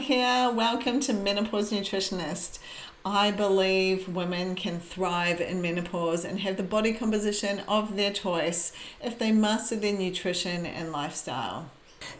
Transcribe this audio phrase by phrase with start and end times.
[0.00, 0.50] here.
[0.50, 2.58] Welcome to Menopause Nutritionist.
[3.04, 8.72] I believe women can thrive in menopause and have the body composition of their choice
[9.02, 11.70] if they master their nutrition and lifestyle.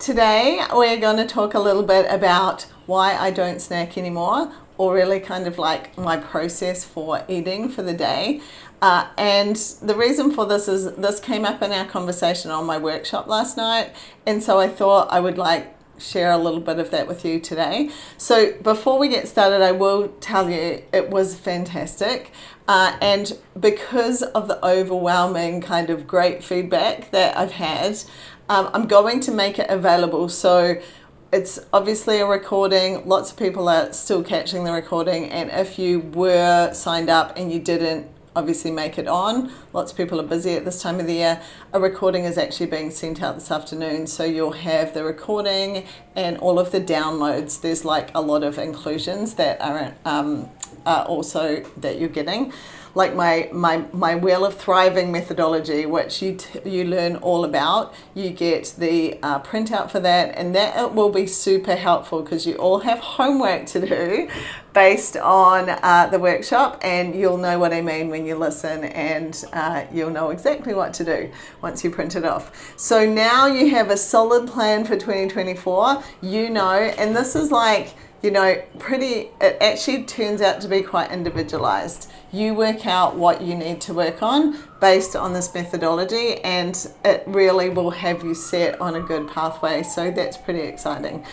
[0.00, 4.94] Today, we're going to talk a little bit about why I don't snack anymore, or
[4.94, 8.40] really kind of like my process for eating for the day.
[8.82, 12.76] Uh, and the reason for this is this came up in our conversation on my
[12.76, 13.92] workshop last night,
[14.26, 17.40] and so I thought I would like share a little bit of that with you
[17.40, 17.90] today.
[18.16, 22.32] So, before we get started, I will tell you it was fantastic.
[22.66, 27.98] Uh, and because of the overwhelming kind of great feedback that I've had,
[28.48, 30.28] um, I'm going to make it available.
[30.28, 30.80] So,
[31.32, 33.06] it's obviously a recording.
[33.06, 35.28] Lots of people are still catching the recording.
[35.28, 39.50] And if you were signed up and you didn't obviously make it on.
[39.72, 41.42] Lots of people are busy at this time of the year.
[41.72, 46.38] A recording is actually being sent out this afternoon, so you'll have the recording and
[46.38, 47.60] all of the downloads.
[47.60, 50.48] There's like a lot of inclusions that are, um,
[50.86, 52.52] are also that you're getting
[52.94, 57.94] like my, my, my Wheel of Thriving methodology, which you, you learn all about.
[58.14, 62.56] You get the uh, printout for that, and that will be super helpful because you
[62.56, 64.28] all have homework to do
[64.74, 69.44] based on uh, the workshop, and you'll know what I mean when you listen, and
[69.52, 71.30] uh, you'll know exactly what to do
[71.62, 72.74] once you print it off.
[72.76, 76.02] So now you have a solid plan for 2024.
[76.20, 80.82] You know, and this is like, you know, pretty, it actually turns out to be
[80.82, 82.10] quite individualized.
[82.30, 87.24] You work out what you need to work on based on this methodology, and it
[87.26, 89.82] really will have you set on a good pathway.
[89.82, 91.24] So that's pretty exciting.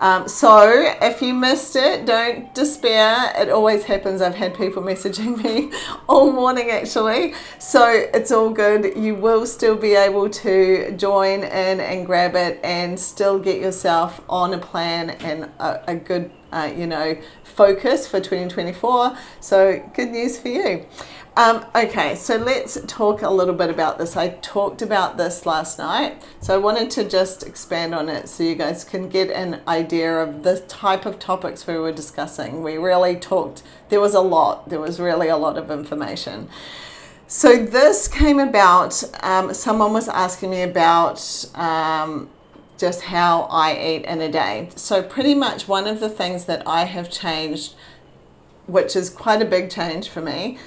[0.00, 0.68] Um, so
[1.00, 3.32] if you missed it, don't despair.
[3.36, 4.20] It always happens.
[4.20, 5.72] I've had people messaging me
[6.08, 7.34] all morning actually.
[7.58, 8.96] So it's all good.
[8.96, 14.20] You will still be able to join in and grab it and still get yourself
[14.28, 19.16] on a plan and a, a good, uh, you know, focus for 2024.
[19.40, 20.86] So good news for you.
[21.36, 24.16] Um, okay, so let's talk a little bit about this.
[24.16, 28.44] I talked about this last night, so I wanted to just expand on it so
[28.44, 32.62] you guys can get an idea of the type of topics we were discussing.
[32.62, 36.48] We really talked, there was a lot, there was really a lot of information.
[37.26, 42.30] So this came about, um, someone was asking me about um,
[42.78, 44.68] just how I eat in a day.
[44.74, 47.74] So, pretty much one of the things that I have changed,
[48.66, 50.58] which is quite a big change for me,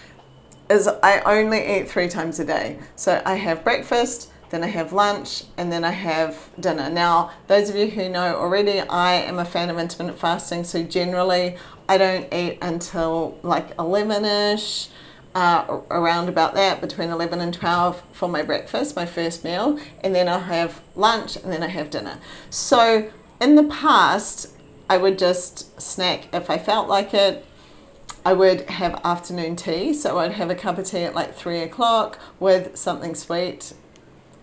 [0.69, 2.77] is I only eat three times a day.
[2.95, 6.89] So I have breakfast, then I have lunch, and then I have dinner.
[6.89, 10.83] Now, those of you who know already, I am a fan of intermittent fasting, so
[10.83, 11.57] generally
[11.87, 14.89] I don't eat until like 11 ish.
[15.37, 20.15] Uh, around about that, between 11 and 12 for my breakfast, my first meal, and
[20.15, 22.17] then I'll have lunch and then I have dinner.
[22.49, 24.47] So, in the past,
[24.89, 27.45] I would just snack if I felt like it,
[28.25, 29.93] I would have afternoon tea.
[29.93, 33.73] So I'd have a cup of tea at like three o'clock with something sweet.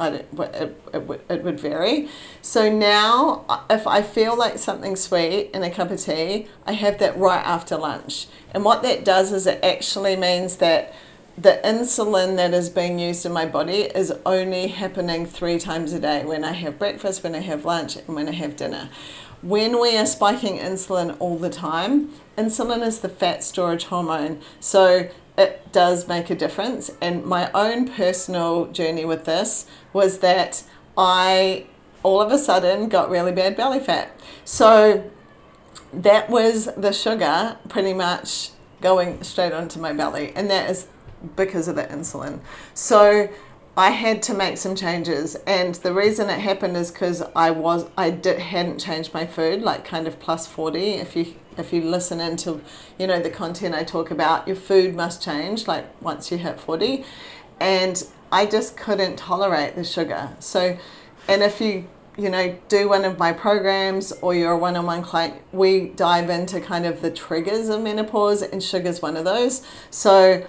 [0.01, 2.09] It, it, it, it would vary.
[2.43, 6.99] So now, if I feel like something sweet in a cup of tea, I have
[6.99, 8.27] that right after lunch.
[8.53, 10.93] And what that does is it actually means that
[11.37, 15.99] the insulin that is being used in my body is only happening three times a
[15.99, 18.89] day when I have breakfast, when I have lunch, and when I have dinner.
[19.43, 24.41] When we are spiking insulin all the time, insulin is the fat storage hormone.
[24.61, 26.91] So it does make a difference.
[27.01, 30.65] And my own personal journey with this was that
[30.97, 31.67] I
[32.03, 34.19] all of a sudden got really bad belly fat.
[34.45, 35.11] So
[35.93, 38.51] that was the sugar pretty much
[38.81, 40.33] going straight onto my belly.
[40.37, 40.89] And that is
[41.37, 42.41] because of the insulin.
[42.75, 43.31] So
[43.77, 47.87] I had to make some changes, and the reason it happened is because I was
[47.99, 50.91] I did hadn't changed my food, like kind of plus forty.
[50.91, 52.61] If you if you listen into
[52.99, 56.61] you know the content I talk about, your food must change like once you hit
[56.61, 57.05] forty,
[57.61, 60.37] and I just couldn't tolerate the sugar.
[60.41, 60.77] So,
[61.29, 61.87] and if you
[62.17, 66.61] you know do one of my programs or you're a one-on-one client, we dive into
[66.61, 69.67] kind of the triggers of menopause, and sugar's one of those.
[69.91, 70.47] So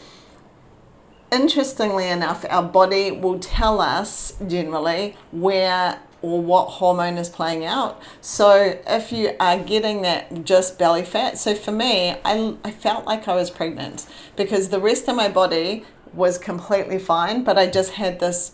[1.32, 8.02] interestingly enough, our body will tell us generally where or what hormone is playing out.
[8.20, 13.06] So if you are getting that just belly fat, so for me, I, I felt
[13.06, 17.68] like I was pregnant because the rest of my body was completely fine, but I
[17.68, 18.54] just had this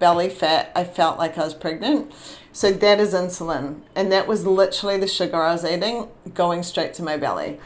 [0.00, 0.72] belly fat.
[0.74, 2.12] I felt like I was pregnant.
[2.52, 3.82] So that is insulin.
[3.94, 7.60] And that was literally the sugar I was eating going straight to my belly.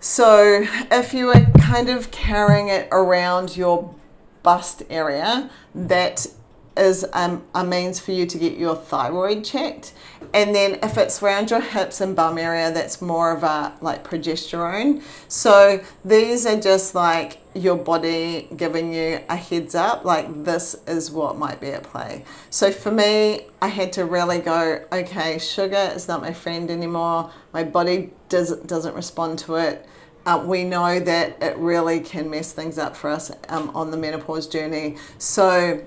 [0.00, 3.94] So if you are kind of carrying it around your
[4.42, 6.26] bust area, that
[6.76, 9.92] is um, a means for you to get your thyroid checked.
[10.34, 14.04] And then if it's around your hips and bum area, that's more of a like
[14.04, 15.02] progesterone.
[15.28, 21.10] So these are just like your body giving you a heads up, like this is
[21.10, 22.24] what might be at play.
[22.50, 27.30] So for me, I had to really go, okay, sugar is not my friend anymore.
[27.52, 29.88] My body does, doesn't respond to it
[30.26, 33.96] uh, we know that it really can mess things up for us um, on the
[33.96, 34.96] menopause journey.
[35.18, 35.84] So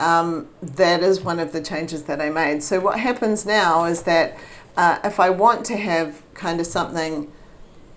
[0.00, 2.62] um, that is one of the changes that I made.
[2.62, 4.36] So what happens now is that
[4.76, 7.30] uh, if I want to have kind of something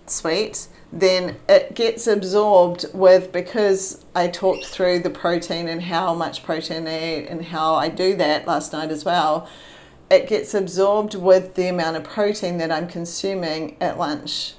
[0.05, 6.44] sweet, then it gets absorbed with because I talked through the protein and how much
[6.44, 9.47] protein I eat and how I do that last night as well.
[10.11, 14.53] It gets absorbed with the amount of protein that I'm consuming at lunch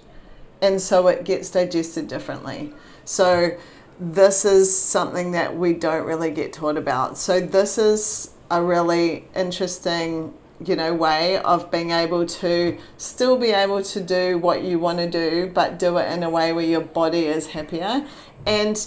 [0.65, 2.73] and so it gets digested differently.
[3.05, 3.57] So
[3.99, 7.17] this is something that we don't really get taught about.
[7.17, 13.51] So this is a really interesting, you know, way of being able to still be
[13.51, 16.65] able to do what you want to do, but do it in a way where
[16.65, 18.07] your body is happier.
[18.47, 18.87] And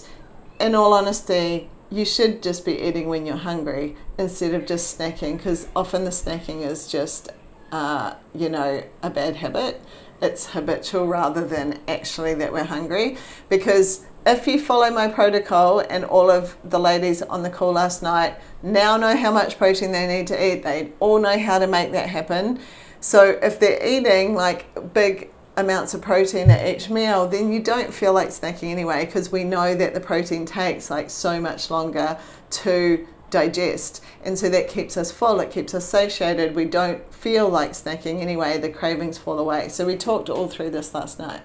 [0.59, 5.37] in all honesty, you should just be eating when you're hungry instead of just snacking
[5.37, 7.29] because often the snacking is just,
[7.71, 9.81] uh, you know, a bad habit
[10.21, 13.17] it's habitual rather than actually that we're hungry.
[13.49, 18.03] Because if you follow my protocol, and all of the ladies on the call last
[18.03, 21.67] night now know how much protein they need to eat, they all know how to
[21.67, 22.59] make that happen.
[22.99, 27.93] So if they're eating like big amounts of protein at each meal, then you don't
[27.93, 32.17] feel like snacking anyway, because we know that the protein takes like so much longer
[32.49, 34.03] to digest.
[34.23, 36.55] And so that keeps us full, it keeps us satiated.
[36.55, 39.69] We don't feel like snacking anyway, the cravings fall away.
[39.69, 41.41] So we talked all through this last night.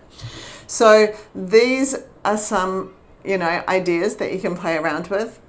[0.67, 2.95] So these are some,
[3.25, 5.41] you know, ideas that you can play around with.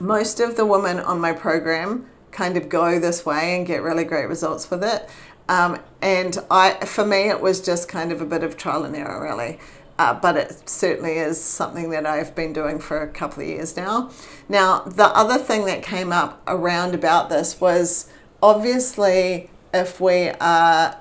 [0.00, 4.04] Most of the women on my program kind of go this way and get really
[4.04, 5.08] great results with it.
[5.48, 8.94] Um, and I, for me, it was just kind of a bit of trial and
[8.94, 9.58] error, really
[9.98, 13.76] uh, but it certainly is something that I've been doing for a couple of years
[13.76, 14.10] now.
[14.48, 18.08] Now, the other thing that came up around about this was
[18.42, 20.96] obviously if we are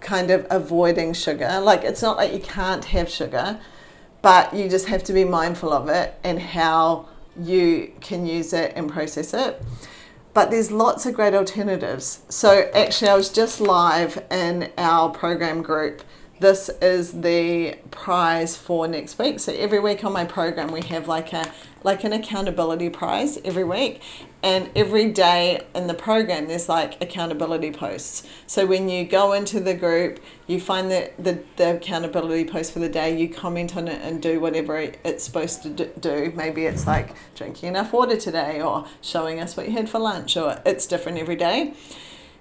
[0.00, 3.58] kind of avoiding sugar, like it's not like you can't have sugar,
[4.22, 8.72] but you just have to be mindful of it and how you can use it
[8.76, 9.60] and process it.
[10.32, 12.22] But there's lots of great alternatives.
[12.28, 16.02] So, actually, I was just live in our program group
[16.44, 19.40] this is the prize for next week.
[19.40, 21.50] So every week on my program we have like a
[21.82, 24.02] like an accountability prize every week
[24.42, 28.28] and every day in the program there's like accountability posts.
[28.46, 32.78] So when you go into the group, you find the, the, the accountability post for
[32.78, 36.30] the day, you comment on it and do whatever it's supposed to do.
[36.36, 40.36] Maybe it's like drinking enough water today or showing us what you had for lunch
[40.36, 41.72] or it's different every day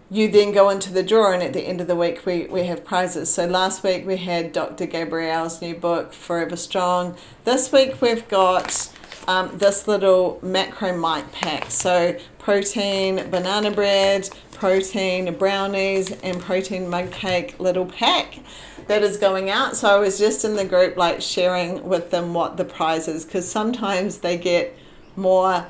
[0.10, 2.66] you then go into the drawer and at the end of the week we, we
[2.66, 3.34] have prizes.
[3.34, 4.86] So last week we had Dr.
[4.86, 7.18] Gabrielle's new book, Forever Strong.
[7.46, 8.92] This week we've got
[9.28, 11.72] um, this little Macro Mike pack.
[11.72, 18.40] So protein banana bread, protein brownies, and protein mug cake little pack
[18.88, 19.76] that is going out.
[19.78, 23.26] So I was just in the group like sharing with them what the prize is
[23.26, 24.78] because sometimes they get
[25.16, 25.66] more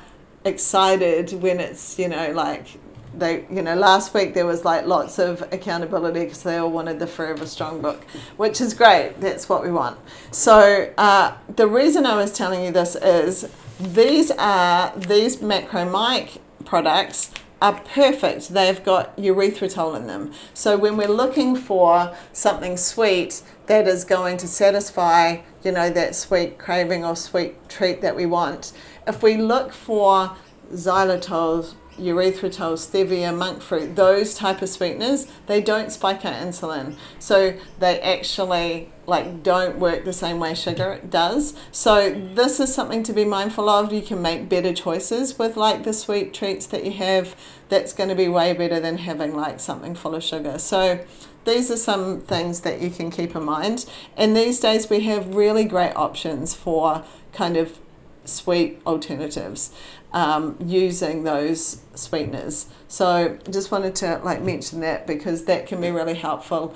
[0.45, 2.79] excited when it's, you know, like
[3.13, 6.99] they you know last week there was like lots of accountability because they all wanted
[6.99, 8.03] the forever strong book
[8.37, 9.99] which is great that's what we want.
[10.31, 16.41] So uh, the reason i was telling you this is these are these Macro Mike
[16.65, 18.49] products are perfect.
[18.49, 20.33] They've got erythritol in them.
[20.53, 26.15] So when we're looking for something sweet that is going to satisfy you know that
[26.15, 28.73] sweet craving or sweet treat that we want
[29.07, 30.35] if we look for
[30.73, 36.95] xylitol erythritol, stevia, monk fruit, those type of sweeteners, they don't spike our insulin.
[37.19, 41.53] So they actually like don't work the same way sugar does.
[41.71, 43.91] So this is something to be mindful of.
[43.91, 47.35] You can make better choices with like the sweet treats that you have.
[47.69, 50.57] That's going to be way better than having like something full of sugar.
[50.59, 51.03] So
[51.45, 53.85] these are some things that you can keep in mind.
[54.15, 57.79] And these days we have really great options for kind of
[58.25, 59.71] sweet alternatives
[60.13, 62.67] um, using those sweeteners.
[62.87, 66.75] So just wanted to like mention that because that can be really helpful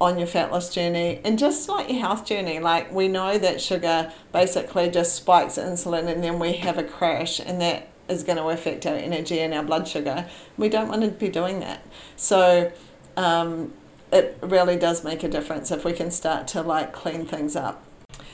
[0.00, 2.60] on your fat loss journey and just like your health journey.
[2.60, 7.40] Like we know that sugar basically just spikes insulin and then we have a crash
[7.40, 10.28] and that is going to affect our energy and our blood sugar.
[10.56, 11.84] We don't want to be doing that.
[12.16, 12.72] So
[13.16, 13.72] um,
[14.12, 17.82] it really does make a difference if we can start to like clean things up.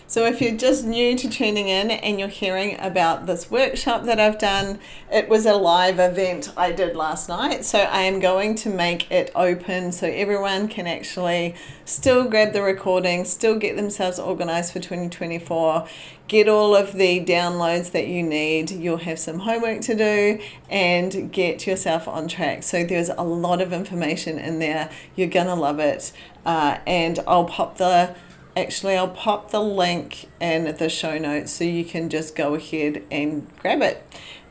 [0.07, 4.21] So, if you're just new to tuning in and you're hearing about this workshop that
[4.21, 4.79] I've done,
[5.11, 7.65] it was a live event I did last night.
[7.65, 11.55] So, I am going to make it open so everyone can actually
[11.87, 15.89] still grab the recording, still get themselves organized for 2024,
[16.29, 18.71] get all of the downloads that you need.
[18.71, 22.63] You'll have some homework to do and get yourself on track.
[22.63, 24.91] So, there's a lot of information in there.
[25.17, 26.13] You're going to love it.
[26.45, 28.15] Uh, and I'll pop the
[28.57, 33.03] actually I'll pop the link in the show notes so you can just go ahead
[33.11, 34.03] and grab it.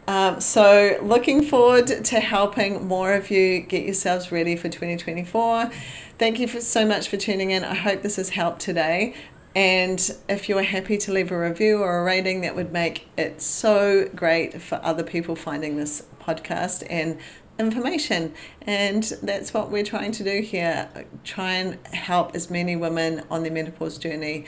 [0.08, 5.72] Um, so looking forward to helping more of you get yourselves ready for 2024.
[6.18, 7.64] Thank you for so much for tuning in.
[7.64, 9.16] I hope this has helped today.
[9.56, 13.42] And if you're happy to leave a review or a rating, that would make it
[13.42, 17.20] so great for other people finding this podcast and
[17.60, 18.34] information.
[18.62, 20.90] And that's what we're trying to do here
[21.24, 24.46] try and help as many women on their menopause journey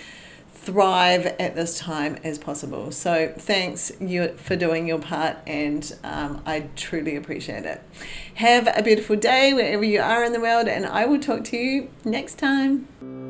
[0.66, 2.92] thrive at this time as possible.
[2.92, 7.84] So thanks you for doing your part and um, I truly appreciate it.
[8.36, 11.58] Have a beautiful day wherever you are in the world and I will talk to
[11.58, 13.25] you next time.